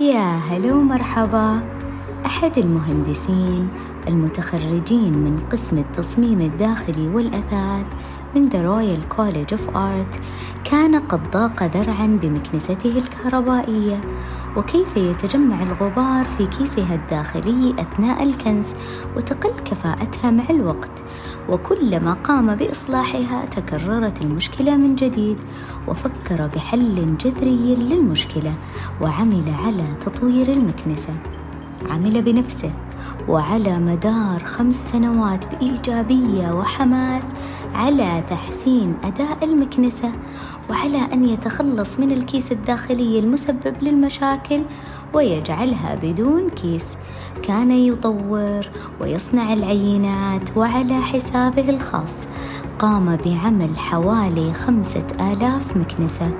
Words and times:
يا 0.00 0.36
هلا 0.36 0.74
ومرحبا. 0.74 1.60
أحد 2.26 2.58
المهندسين 2.58 3.68
المتخرجين 4.08 5.12
من 5.12 5.46
قسم 5.52 5.78
التصميم 5.78 6.40
الداخلي 6.40 7.08
والأثاث 7.08 7.86
من 8.36 8.50
The 8.50 8.62
Royal 8.62 9.16
College 9.16 9.58
of 9.58 9.74
Art 9.74 10.20
كان 10.64 10.98
قد 10.98 11.30
ضاق 11.30 11.62
ذرعا 11.62 12.18
بمكنسته 12.22 12.98
الكهربائية. 12.98 14.00
وكيف 14.56 14.96
يتجمع 14.96 15.62
الغبار 15.62 16.24
في 16.24 16.46
كيسها 16.46 16.94
الداخلي 16.94 17.74
أثناء 17.78 18.22
الكنس 18.22 18.76
وتقل 19.16 19.50
كفاءتها 19.50 20.30
مع 20.30 20.44
الوقت؟ 20.50 20.90
وكلما 21.48 22.12
قام 22.12 22.54
بإصلاحها 22.54 23.44
تكررت 23.44 24.22
المشكلة 24.22 24.76
من 24.76 24.94
جديد 24.94 25.36
وفكر 25.88 26.46
بحل 26.46 27.16
جذري 27.16 27.74
للمشكلة 27.74 28.54
وعمل 29.00 29.44
على 29.64 29.84
تطوير 30.00 30.52
المكنسة. 30.52 31.14
عمل 31.90 32.22
بنفسه 32.22 32.70
وعلى 33.28 33.78
مدار 33.78 34.44
خمس 34.44 34.90
سنوات 34.90 35.54
بإيجابية 35.54 36.50
وحماس 36.52 37.34
على 37.74 38.24
تحسين 38.30 38.94
أداء 39.04 39.44
المكنسة 39.44 40.12
وعلى 40.70 41.12
أن 41.12 41.24
يتخلص 41.24 41.98
من 41.98 42.12
الكيس 42.12 42.52
الداخلي 42.52 43.18
المسبب 43.18 43.74
للمشاكل 43.82 44.62
ويجعلها 45.14 45.94
بدون 46.02 46.48
كيس. 46.48 46.96
كان 47.42 47.70
يطور 47.70 48.68
ويصنع 49.00 49.52
العينات 49.52 50.56
وعلى 50.56 50.94
حسابه 50.94 51.70
الخاص. 51.70 52.26
قام 52.78 53.16
بعمل 53.16 53.78
حوالي 53.78 54.52
خمسة 54.52 55.06
آلاف 55.20 55.76
مكنسة. 55.76 56.30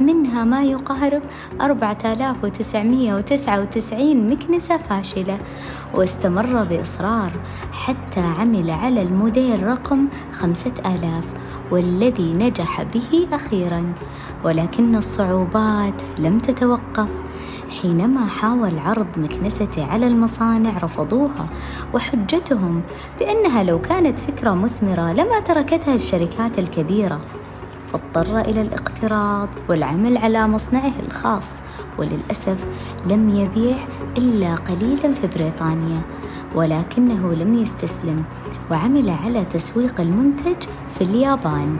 منها 0.00 0.44
ما 0.44 0.62
يقارب 0.62 1.22
4999 1.60 4.30
مكنسة 4.30 4.76
فاشلة. 4.76 5.38
واستمر 5.94 6.64
بإصرار 6.64 7.32
حتى 7.72 8.20
عمل 8.20 8.70
على 8.70 9.02
الموديل 9.02 9.62
رقم 9.62 10.08
5000 10.32 11.24
والذي 11.70 12.32
نجح 12.32 12.82
به 12.82 13.28
أخيرا. 13.32 13.92
ولكن 14.44 14.96
الصعوبات 14.96 16.02
لم 16.18 16.38
تتوقف. 16.38 17.10
حينما 17.82 18.26
حاول 18.26 18.78
عرض 18.78 19.18
مكنسته 19.18 19.86
على 19.86 20.06
المصانع 20.06 20.78
رفضوها 20.78 21.48
وحجتهم 21.94 22.82
بأنها 23.18 23.62
لو 23.62 23.80
كانت 23.80 24.18
فكرة 24.18 24.50
مثمرة 24.50 25.12
لما 25.12 25.40
تركتها 25.40 25.94
الشركات 25.94 26.58
الكبيرة. 26.58 27.20
فاضطر 27.92 28.40
إلى 28.40 28.60
الاقتراض 28.60 29.48
والعمل 29.68 30.18
على 30.18 30.48
مصنعه 30.48 30.92
الخاص 31.06 31.56
وللأسف 31.98 32.66
لم 33.06 33.28
يبيع 33.28 33.76
إلا 34.18 34.54
قليلا 34.54 35.12
في 35.12 35.26
بريطانيا 35.26 36.00
ولكنه 36.54 37.32
لم 37.32 37.54
يستسلم 37.54 38.24
وعمل 38.70 39.10
على 39.10 39.44
تسويق 39.44 40.00
المنتج 40.00 40.56
في 40.98 41.04
اليابان 41.04 41.76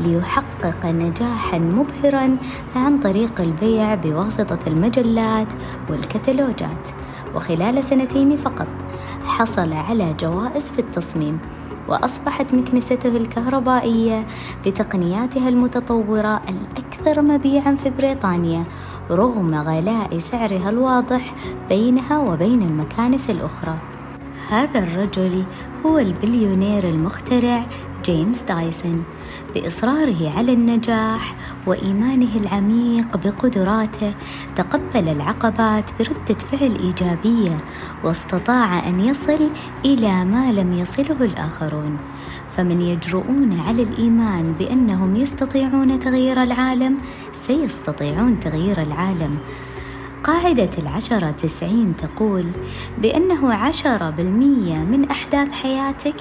ليحقق 0.00 0.86
نجاحا 0.86 1.58
مبهرا 1.58 2.36
عن 2.76 2.98
طريق 2.98 3.40
البيع 3.40 3.94
بواسطة 3.94 4.58
المجلات 4.66 5.48
والكتالوجات. 5.90 6.88
وخلال 7.34 7.84
سنتين 7.84 8.36
فقط 8.36 8.66
حصل 9.24 9.72
على 9.72 10.14
جوائز 10.20 10.70
في 10.70 10.78
التصميم. 10.78 11.38
وأصبحت 11.90 12.54
مكنسته 12.54 13.16
الكهربائية 13.16 14.26
بتقنياتها 14.66 15.48
المتطورة 15.48 16.42
الأكثر 16.48 17.22
مبيعًا 17.22 17.74
في 17.74 17.90
بريطانيا 17.90 18.64
رغم 19.10 19.54
غلاء 19.54 20.18
سعرها 20.18 20.70
الواضح 20.70 21.34
بينها 21.68 22.18
وبين 22.18 22.62
المكانس 22.62 23.30
الأخرى. 23.30 23.78
هذا 24.48 24.78
الرجل 24.78 25.44
هو 25.86 25.98
البليونير 25.98 26.88
المخترع 26.88 27.66
جيمس 28.04 28.42
دايسون 28.42 29.04
بإصراره 29.54 30.32
على 30.36 30.52
النجاح 30.52 31.34
وإيمانه 31.66 32.36
العميق 32.36 33.16
بقدراته 33.16 34.14
تقبل 34.56 35.08
العقبات 35.08 35.90
برده 35.98 36.38
فعل 36.38 36.76
إيجابية 36.80 37.56
واستطاع 38.04 38.88
أن 38.88 39.00
يصل 39.00 39.50
إلى 39.84 40.24
ما 40.24 40.52
لم 40.52 40.72
يصله 40.72 41.24
الآخرون. 41.24 41.98
فمن 42.50 42.80
يجرؤون 42.80 43.60
على 43.60 43.82
الإيمان 43.82 44.52
بأنهم 44.52 45.16
يستطيعون 45.16 46.00
تغيير 46.00 46.42
العالم 46.42 46.98
سيستطيعون 47.32 48.40
تغيير 48.40 48.82
العالم. 48.82 49.38
قاعدة 50.24 50.70
العشرة 50.78 51.30
تسعين 51.30 51.96
تقول 51.96 52.44
بأنه 52.98 53.54
عشرة 53.54 54.10
بالمية 54.10 54.78
من 54.78 55.10
أحداث 55.10 55.52
حياتك 55.52 56.14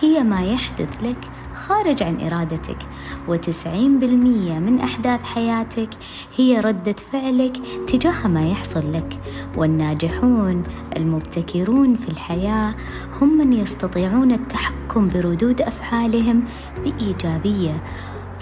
هي 0.00 0.22
ما 0.22 0.44
يحدث 0.44 1.02
لك 1.02 1.18
خارج 1.54 2.02
عن 2.02 2.20
إرادتك 2.20 2.78
وتسعين 3.28 3.98
بالمية 3.98 4.58
من 4.58 4.80
أحداث 4.80 5.24
حياتك 5.24 5.88
هي 6.36 6.60
ردة 6.60 6.96
فعلك 7.12 7.56
تجاه 7.86 8.26
ما 8.26 8.48
يحصل 8.48 8.92
لك. 8.92 9.20
والناجحون 9.56 10.62
المبتكرون 10.96 11.96
في 11.96 12.08
الحياة 12.08 12.74
هم 13.20 13.38
من 13.38 13.52
يستطيعون 13.52 14.32
التحكم 14.32 15.08
بردود 15.08 15.60
أفعالهم 15.60 16.44
بإيجابية 16.84 17.82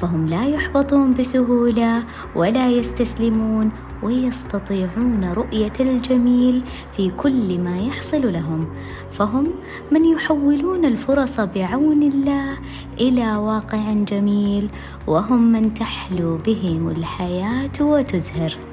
فهم 0.03 0.27
لا 0.27 0.47
يحبطون 0.47 1.15
بسهولة 1.15 2.05
ولا 2.37 2.71
يستسلمون 2.71 3.71
ويستطيعون 4.03 5.25
رؤية 5.25 5.73
الجميل 5.81 6.63
في 6.93 7.11
كل 7.11 7.59
ما 7.59 7.79
يحصل 7.79 8.33
لهم. 8.33 8.67
فهم 9.11 9.47
من 9.93 10.05
يحولون 10.05 10.85
الفرص 10.85 11.41
بعون 11.41 12.03
الله 12.03 12.59
إلى 13.01 13.37
واقع 13.37 13.93
جميل 13.93 14.71
وهم 15.07 15.53
من 15.53 15.75
تحلو 15.75 16.37
بهم 16.37 16.89
الحياة 16.89 17.77
وتزهر. 17.81 18.72